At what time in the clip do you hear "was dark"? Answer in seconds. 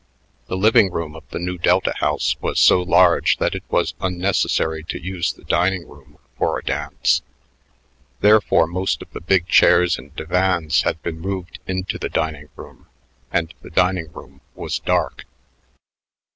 14.55-15.25